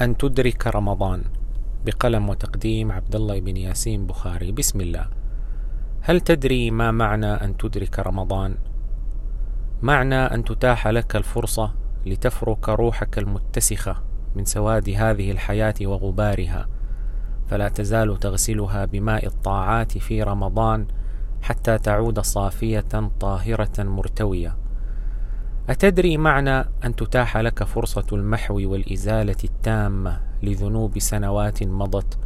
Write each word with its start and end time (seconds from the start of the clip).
أن 0.00 0.16
تدرك 0.16 0.66
رمضان 0.66 1.24
بقلم 1.86 2.28
وتقديم 2.28 2.92
عبد 2.92 3.14
الله 3.14 3.40
بن 3.40 3.56
ياسين 3.56 4.06
بخاري. 4.06 4.52
بسم 4.52 4.80
الله. 4.80 5.06
هل 6.00 6.20
تدري 6.20 6.70
ما 6.70 6.90
معنى 6.90 7.26
أن 7.26 7.56
تدرك 7.56 7.98
رمضان؟ 7.98 8.54
معنى 9.82 10.14
أن 10.14 10.44
تتاح 10.44 10.88
لك 10.88 11.16
الفرصة 11.16 11.72
لتفرك 12.06 12.68
روحك 12.68 13.18
المتسخة 13.18 13.96
من 14.36 14.44
سواد 14.44 14.90
هذه 14.90 15.30
الحياة 15.30 15.74
وغبارها 15.82 16.68
فلا 17.46 17.68
تزال 17.68 18.18
تغسلها 18.18 18.84
بماء 18.84 19.26
الطاعات 19.26 19.98
في 19.98 20.22
رمضان 20.22 20.86
حتى 21.42 21.78
تعود 21.78 22.20
صافية 22.20 23.10
طاهرة 23.20 23.82
مرتوية. 23.82 24.63
أتدري 25.70 26.16
معنى 26.16 26.58
أن 26.60 26.96
تتاح 26.96 27.36
لك 27.36 27.64
فرصة 27.64 28.06
المحو 28.12 28.54
والإزالة 28.54 29.36
التامة 29.44 30.20
لذنوب 30.42 30.98
سنوات 30.98 31.62
مضت 31.62 32.18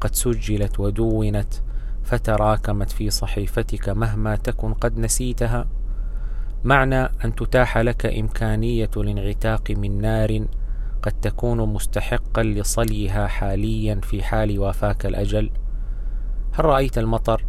قد 0.00 0.14
سجلت 0.14 0.80
ودونت 0.80 1.54
فتراكمت 2.04 2.90
في 2.90 3.10
صحيفتك 3.10 3.88
مهما 3.88 4.36
تكن 4.36 4.74
قد 4.74 4.98
نسيتها 4.98 5.66
معنى 6.64 7.04
أن 7.04 7.34
تتاح 7.36 7.78
لك 7.78 8.06
إمكانية 8.06 8.90
الانعتاق 8.96 9.70
من 9.70 10.00
نار 10.00 10.46
قد 11.02 11.12
تكون 11.12 11.72
مستحقا 11.72 12.42
لصليها 12.42 13.26
حاليا 13.26 14.00
في 14.02 14.22
حال 14.22 14.58
وافاك 14.58 15.06
الأجل 15.06 15.50
هل 16.52 16.64
رأيت 16.64 16.98
المطر؟ 16.98 17.44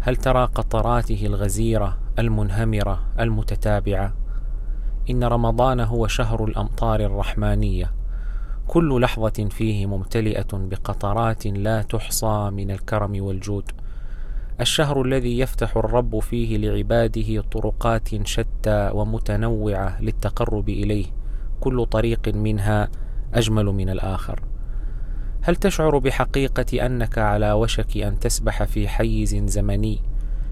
هل 0.00 0.16
ترى 0.16 0.44
قطراته 0.44 1.26
الغزيرة 1.26 1.98
المنهمرة 2.18 3.00
المتتابعة؟ 3.20 4.23
إن 5.10 5.24
رمضان 5.24 5.80
هو 5.80 6.06
شهر 6.06 6.44
الأمطار 6.44 7.00
الرحمانية. 7.00 7.92
كل 8.66 9.00
لحظة 9.00 9.48
فيه 9.50 9.86
ممتلئة 9.86 10.46
بقطرات 10.52 11.46
لا 11.46 11.82
تحصى 11.82 12.50
من 12.52 12.70
الكرم 12.70 13.24
والجود. 13.24 13.70
الشهر 14.60 15.02
الذي 15.02 15.38
يفتح 15.38 15.76
الرب 15.76 16.18
فيه 16.18 16.56
لعباده 16.56 17.42
طرقات 17.52 18.26
شتى 18.26 18.90
ومتنوعة 18.94 20.02
للتقرب 20.02 20.68
إليه. 20.68 21.06
كل 21.60 21.86
طريق 21.86 22.28
منها 22.28 22.88
أجمل 23.34 23.64
من 23.64 23.88
الآخر. 23.88 24.40
هل 25.42 25.56
تشعر 25.56 25.98
بحقيقة 25.98 26.86
أنك 26.86 27.18
على 27.18 27.52
وشك 27.52 27.96
أن 27.96 28.18
تسبح 28.18 28.64
في 28.64 28.88
حيز 28.88 29.36
زمني 29.36 30.00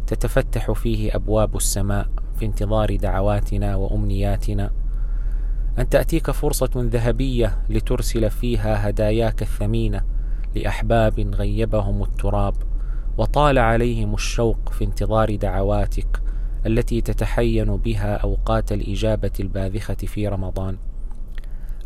تتفتح 0.07 0.73
فيه 0.73 1.17
أبواب 1.17 1.57
السماء؟ 1.57 2.22
في 2.37 2.47
انتظار 2.47 2.97
دعواتنا 2.97 3.77
وأمنياتنا. 3.77 4.71
أن 5.79 5.89
تأتيك 5.89 6.31
فرصة 6.31 6.71
ذهبية 6.77 7.59
لترسل 7.69 8.31
فيها 8.31 8.89
هداياك 8.89 9.43
الثمينة 9.43 10.03
لأحباب 10.55 11.21
غيبهم 11.21 12.03
التراب 12.03 12.55
وطال 13.19 13.59
عليهم 13.59 14.15
الشوق 14.15 14.69
في 14.73 14.85
انتظار 14.85 15.37
دعواتك 15.37 16.23
التي 16.67 17.01
تتحين 17.01 17.77
بها 17.77 18.17
أوقات 18.17 18.73
الإجابة 18.73 19.31
الباذخة 19.41 19.95
في 19.95 20.29
رمضان. 20.29 20.77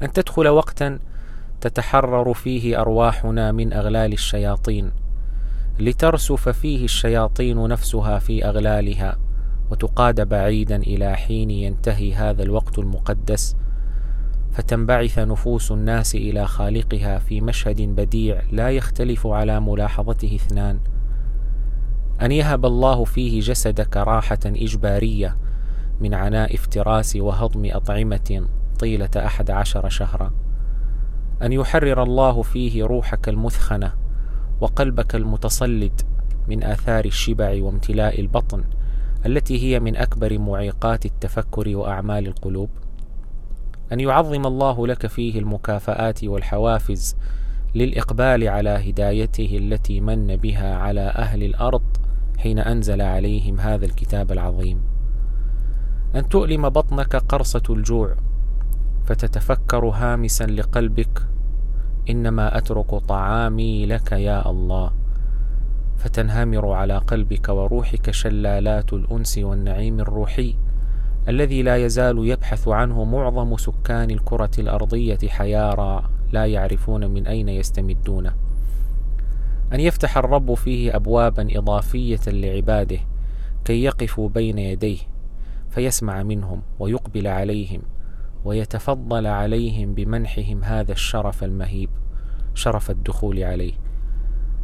أن 0.03 0.13
تدخل 0.13 0.49
وقتا 0.49 0.99
تتحرر 1.61 2.35
فيه 2.35 2.81
أرواحنا 2.81 3.53
من 3.53 3.73
أغلال 3.73 4.13
الشياطين 4.13 4.91
لترسف 5.79 6.49
فيه 6.49 6.85
الشياطين 6.85 7.69
نفسها 7.69 8.19
في 8.19 8.45
أغلالها. 8.45 9.17
وتقاد 9.71 10.29
بعيدا 10.29 10.77
إلى 10.77 11.17
حين 11.17 11.51
ينتهي 11.51 12.15
هذا 12.15 12.43
الوقت 12.43 12.79
المقدس 12.79 13.57
فتنبعث 14.53 15.19
نفوس 15.19 15.73
الناس 15.73 16.15
إلى 16.15 16.47
خالقها 16.47 17.19
في 17.19 17.41
مشهد 17.41 17.83
بديع 17.83 18.43
لا 18.53 18.71
يختلف 18.71 19.27
على 19.27 19.61
ملاحظته 19.61 20.35
اثنان. 20.35 20.79
أن 22.23 22.33
يهب 22.33 22.67
الله 22.67 23.05
فيه 23.05 23.41
جسدك 23.41 23.97
راحة 23.97 24.39
إجبارية 24.47 25.37
من 26.01 26.15
عناء 26.15 26.55
افتراس 26.55 27.17
وهضم 27.17 27.69
أطعمة 27.73 28.47
طيلة 28.79 29.11
أحد 29.17 29.51
عشر 29.51 29.89
شهرا. 29.89 30.33
أن 31.43 31.53
يحرر 31.53 32.03
الله 32.03 32.43
فيه 32.43 32.85
روحك 32.85 33.29
المثخنة 33.29 33.93
وقلبك 34.61 35.15
المتصلد 35.15 36.01
من 36.49 36.65
آثار 36.65 37.05
الشبع 37.05 37.63
وامتلاء 37.63 38.21
البطن 38.21 38.65
التي 39.27 39.63
هي 39.63 39.81
من 39.81 39.97
أكبر 39.97 40.39
معيقات 40.39 41.07
التفكر 41.07 41.77
وأعمال 41.77 42.27
القلوب 42.27 42.69
أن 43.93 44.01
يعظم 44.01 44.47
الله 44.47 44.87
لك 44.87 45.07
فيه 45.07 45.39
المكافآت 45.39 46.25
والحوافز 46.25 47.17
للإقبال 47.75 48.49
على 48.49 48.71
هدايته 48.71 49.59
التي 49.59 50.01
من 50.01 50.37
بها 50.37 50.77
على 50.77 51.01
أهل 51.01 51.43
الأرض 51.43 51.83
حين 52.39 52.59
أنزل 52.59 53.03
عليهم 53.03 53.61
هذا 53.61 53.87
الكتاب 53.87 54.33
العظيم. 54.33 54.81
أن 56.15 56.29
تؤلم 56.29 56.69
بطنك 56.69 57.17
قرصة 57.17 57.63
الجوع 57.71 58.15
فتتفكر 59.05 59.85
هامسا 59.85 60.45
لقلبك 60.45 61.23
إنما 62.11 62.59
أترك 62.59 62.95
طعامي 62.95 63.87
لك 63.87 64.13
يا 64.13 64.51
الله. 64.51 64.93
فتنهمر 65.97 66.73
على 66.73 66.99
قلبك 66.99 67.49
وروحك 67.49 68.11
شلالات 68.11 68.93
الأنس 68.93 69.39
والنعيم 69.39 70.01
الروحي 70.01 70.55
الذي 71.29 71.63
لا 71.63 71.77
يزال 71.77 72.29
يبحث 72.29 72.69
عنه 72.69 73.05
معظم 73.05 73.57
سكان 73.57 74.11
الكرة 74.11 74.51
الأرضية 74.59 75.19
حيارى 75.29 76.11
لا 76.33 76.47
يعرفون 76.47 77.11
من 77.11 77.27
أين 77.27 77.49
يستمدونه. 77.49 78.35
أن 79.73 79.81
يفتح 79.81 80.19
الرب 80.19 80.55
فيه 80.55 80.97
أبوابا 80.97 81.49
إضافية 81.51 82.21
لعباده 82.27 82.99
كي 83.65 83.85
يقفوا 83.85 84.29
بين 84.29 84.59
يديه 84.59 84.99
فيسمع 85.71 86.23
منهم 86.23 86.63
ويقبل 86.79 87.27
عليهم 87.27 87.83
ويتفضل 88.45 89.27
عليهم 89.27 89.95
بمنحهم 89.95 90.65
هذا 90.65 90.93
الشرف 90.93 91.45
المهيب 91.45 91.91
شرف 92.55 92.91
الدخول 92.91 93.43
عليه. 93.43 93.86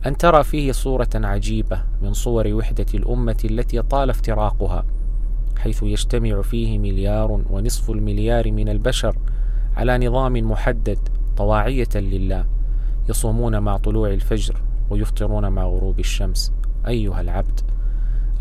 أن 0.07 0.17
ترى 0.17 0.45
فيه 0.45 0.73
صورة 0.73 1.09
عجيبة 1.15 1.83
من 2.03 2.13
صور 2.13 2.49
وحدة 2.55 2.87
الأمة 2.95 3.37
التي 3.45 3.83
طال 3.83 4.11
افتراقها 4.11 4.85
حيث 5.59 5.83
يجتمع 5.83 6.43
فيه 6.43 6.79
مليار 6.79 7.41
ونصف 7.51 7.91
المليار 7.91 8.53
من 8.53 8.69
البشر 8.69 9.17
على 9.77 10.09
نظام 10.09 10.33
محدد 10.33 10.99
طواعية 11.37 11.89
لله 11.95 12.45
يصومون 13.09 13.59
مع 13.59 13.77
طلوع 13.77 14.11
الفجر 14.11 14.57
ويفطرون 14.91 15.49
مع 15.49 15.63
غروب 15.65 15.99
الشمس. 15.99 16.53
أيها 16.87 17.21
العبد 17.21 17.61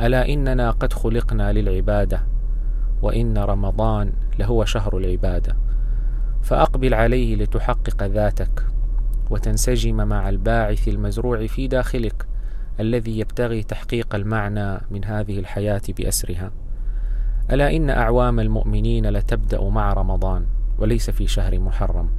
ألا 0.02 0.30
إننا 0.30 0.72
قد 0.72 0.94
خلقنا 0.94 1.54
للعبادة 1.54 2.22
وإن 3.02 3.38
رمضان 3.38 4.14
لهو 4.40 4.66
شهر 4.66 4.98
العبادة 4.98 5.56
فأقبل 6.42 6.94
عليه 6.94 7.36
لتحقق 7.36 8.04
ذاتك. 8.04 8.66
وتنسجم 9.32 9.96
مع 10.08 10.30
الباعث 10.30 10.88
المزروع 10.88 11.48
في 11.48 11.68
داخلك 11.68 12.26
الذي 12.80 13.20
يبتغي 13.20 13.64
تحقيق 13.64 14.16
المعنى 14.16 14.82
من 14.92 15.06
هذه 15.06 15.40
الحياة 15.40 15.82
بأسرها. 15.98 16.52
ألا 17.52 17.76
إن 17.76 17.90
أعوام 17.90 18.40
المؤمنين 18.40 19.10
لتبدأ 19.10 19.70
مع 19.70 19.94
رمضان 19.94 20.46
وليس 20.78 21.10
في 21.10 21.28
شهر 21.28 21.60
محرم. 21.60 22.10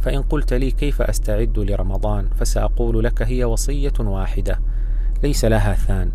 فإن 0.00 0.22
قلت 0.22 0.52
لي 0.52 0.70
كيف 0.70 1.02
أستعد 1.02 1.58
لرمضان 1.58 2.28
فسأقول 2.28 3.04
لك 3.04 3.22
هي 3.22 3.44
وصية 3.44 3.92
واحدة 4.00 4.60
ليس 5.22 5.44
لها 5.44 5.74
ثان. 5.74 6.10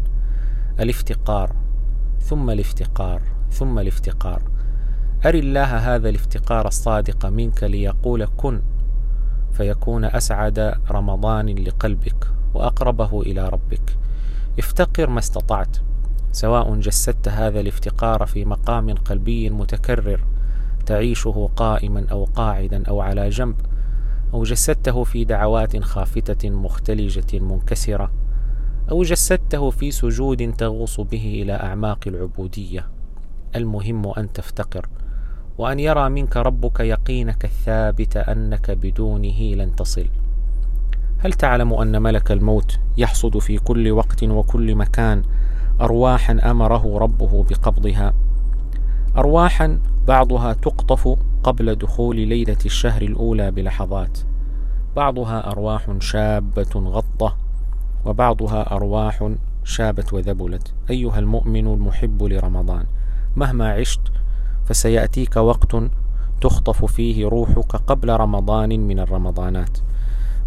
الافتقار 0.80 1.56
ثم 2.20 2.50
الافتقار 2.50 3.22
ثم 3.52 3.80
الافتقار. 3.80 4.42
أر 5.26 5.36
الله 5.36 5.96
هذا 5.96 6.10
الافتقار 6.10 6.68
الصادق 6.68 7.26
منك 7.26 7.64
ليقول 7.64 8.26
كن. 8.38 8.62
فيكون 9.54 10.06
أسعد 10.06 10.74
رمضان 10.92 11.50
لقلبك 11.50 12.28
وأقربه 12.54 13.22
إلى 13.22 13.50
ربك. 13.50 13.98
افتقر 14.60 15.10
ما 15.10 15.20
استطعت 15.20 15.78
سواء 16.32 16.76
جسدت 16.76 17.28
هذا 17.28 17.60
الافتقار 17.60 18.26
في 18.26 18.46
مقام 18.46 18.94
قلبي 18.94 19.50
متكرر 19.50 20.24
تعيشه 20.86 21.50
قائما 21.56 22.06
أو 22.12 22.24
قاعدا 22.24 22.84
أو 22.88 23.02
على 23.02 23.30
جنب 23.30 23.56
أو 24.34 24.44
جسدته 24.44 25.04
في 25.04 25.26
دعوات 25.26 25.84
خافتة 25.84 26.50
مختلجة 26.50 27.40
منكسرة 27.40 28.12
أو 28.92 29.04
جسدته 29.04 29.70
في 29.70 29.92
سجود 29.92 30.54
تغوص 30.54 31.00
به 31.00 31.42
إلى 31.44 31.54
أعماق 31.54 32.00
العبودية. 32.08 32.88
المهم 33.56 34.08
أن 34.18 34.34
تفتقر. 34.34 34.90
وأن 35.58 35.80
يرى 35.80 36.10
منك 36.10 36.38
ربك 36.38 36.80
يقينك 36.80 37.46
الثابت 37.46 38.18
أنك 38.18 38.72
بدونه 38.72 39.42
لن 39.42 39.76
تصل. 39.76 40.06
هل 41.20 41.34
تعلم 41.34 41.74
أن 41.74 42.02
ملك 42.02 42.32
الموت 42.32 42.80
يحصد 42.98 43.38
في 43.38 43.58
كل 43.58 43.92
وقت 43.92 44.24
وكل 44.24 44.76
مكان 44.76 45.24
أرواحا 45.82 46.40
أمره 46.52 46.98
ربه 46.98 47.44
بقبضها؟ 47.44 48.14
أرواحا 49.18 49.80
بعضها 50.08 50.54
تقطف 50.54 51.18
قبل 51.44 51.76
دخول 51.76 52.16
ليلة 52.16 52.58
الشهر 52.66 53.02
الأولى 53.02 53.52
بلحظات. 53.52 54.18
بعضها 54.96 55.52
أرواح 55.52 55.98
شابة 56.00 56.72
غطة 56.76 57.38
وبعضها 58.06 58.76
أرواح 58.76 59.32
شابت 59.64 60.14
وذبلت. 60.14 60.74
أيها 60.90 61.20
المؤمن 61.20 61.68
المحب 61.68 62.24
لرمضان 62.24 62.86
مهما 63.36 63.72
عشت 63.72 64.02
فسيأتيك 64.66 65.36
وقت 65.36 65.76
تخطف 66.42 66.86
فيه 66.86 67.28
روحك 67.28 67.76
قبل 67.76 68.10
رمضان 68.10 68.88
من 68.88 69.00
الرمضانات. 69.00 69.78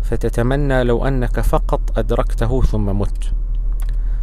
فتتمنى 0.03 0.85
لو 0.85 1.07
أنك 1.07 1.41
فقط 1.41 1.99
أدركته 1.99 2.63
ثم 2.63 2.99
مت. 2.99 3.33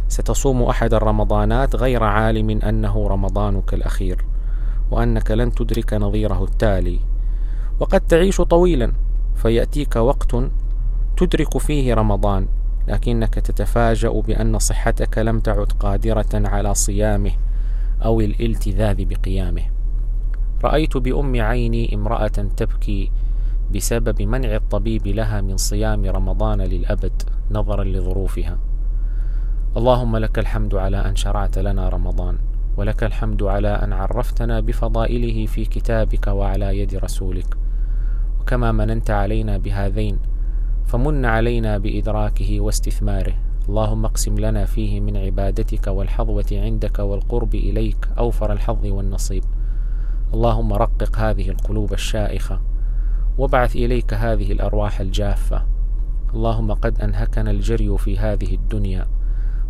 ستصوم 0.08 0.62
أحد 0.62 0.94
الرمضانات 0.94 1.76
غير 1.76 2.04
عالم 2.04 2.50
أنه 2.50 3.08
رمضانك 3.08 3.74
الأخير 3.74 4.24
وأنك 4.90 5.30
لن 5.30 5.52
تدرك 5.52 5.94
نظيره 5.94 6.44
التالي. 6.44 6.98
وقد 7.80 8.00
تعيش 8.00 8.40
طويلا 8.40 8.92
فيأتيك 9.34 9.96
وقت 9.96 10.36
تدرك 11.16 11.58
فيه 11.58 11.94
رمضان 11.94 12.46
لكنك 12.88 13.34
تتفاجأ 13.34 14.10
بأن 14.10 14.58
صحتك 14.58 15.18
لم 15.18 15.40
تعد 15.40 15.72
قادرة 15.72 16.28
على 16.34 16.74
صيامه 16.74 17.32
أو 18.04 18.20
الالتذاذ 18.20 19.04
بقيامه. 19.04 19.62
رأيت 20.64 20.96
بأم 20.96 21.40
عيني 21.40 21.94
امرأة 21.94 22.28
تبكي 22.56 23.10
بسبب 23.74 24.22
منع 24.22 24.56
الطبيب 24.56 25.06
لها 25.06 25.40
من 25.40 25.56
صيام 25.56 26.04
رمضان 26.04 26.60
للأبد 26.60 27.22
نظرا 27.50 27.84
لظروفها. 27.84 28.58
اللهم 29.76 30.16
لك 30.16 30.38
الحمد 30.38 30.74
على 30.74 30.96
أن 30.96 31.16
شرعت 31.16 31.58
لنا 31.58 31.88
رمضان 31.88 32.38
ولك 32.76 33.04
الحمد 33.04 33.42
على 33.42 33.68
أن 33.68 33.92
عرفتنا 33.92 34.60
بفضائله 34.60 35.46
في 35.46 35.64
كتابك 35.64 36.26
وعلى 36.26 36.78
يد 36.78 36.94
رسولك. 36.94 37.56
وكما 38.40 38.72
مننت 38.72 39.10
علينا 39.10 39.58
بهذين 39.58 40.18
فمن 40.86 41.24
علينا 41.24 41.78
بإدراكه 41.78 42.60
واستثماره. 42.60 43.34
اللهم 43.68 44.04
اقسم 44.04 44.38
لنا 44.38 44.64
فيه 44.64 45.00
من 45.00 45.16
عبادتك 45.16 45.86
والحظوة 45.86 46.46
عندك 46.52 46.98
والقرب 46.98 47.54
إليك 47.54 48.08
أوفر 48.18 48.52
الحظ 48.52 48.86
والنصيب. 48.86 49.44
اللهم 50.34 50.72
رقق 50.72 51.18
هذه 51.18 51.50
القلوب 51.50 51.92
الشائخة 51.92 52.60
وابعث 53.38 53.76
إليك 53.76 54.14
هذه 54.14 54.52
الأرواح 54.52 55.00
الجافة. 55.00 55.64
اللهم 56.34 56.72
قد 56.72 57.00
أنهكنا 57.00 57.50
الجري 57.50 57.98
في 57.98 58.18
هذه 58.18 58.54
الدنيا 58.54 59.06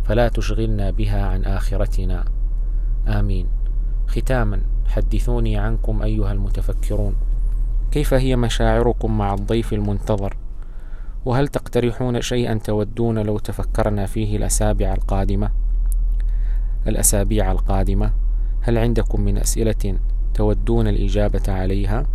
فلا 0.03 0.27
تشغلنا 0.27 0.91
بها 0.91 1.25
عن 1.25 1.43
آخرتنا. 1.43 2.25
آمين. 3.07 3.47
ختاما 4.07 4.61
حدثوني 4.87 5.57
عنكم 5.57 6.01
أيها 6.01 6.31
المتفكرون. 6.31 7.15
كيف 7.91 8.13
هي 8.13 8.35
مشاعركم 8.35 9.17
مع 9.17 9.33
الضيف 9.33 9.73
المنتظر؟ 9.73 10.37
وهل 11.25 11.47
تقترحون 11.47 12.21
شيئا 12.21 12.59
تودون 12.63 13.19
لو 13.19 13.39
تفكرنا 13.39 14.05
فيه 14.05 14.37
الأسابيع 14.37 14.93
القادمة؟ 14.93 15.51
الأسابيع 16.87 17.51
القادمة؟ 17.51 18.11
هل 18.61 18.77
عندكم 18.77 19.21
من 19.21 19.37
أسئلة؟ 19.37 19.97
تودون 20.33 20.87
الإجابة 20.87 21.43
عليها؟ 21.47 22.05